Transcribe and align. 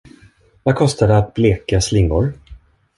Vad 0.63 0.75
kostar 0.75 1.07
det 1.07 1.17
att 1.17 1.33
bleka 1.33 1.81
slingor? 1.81 2.33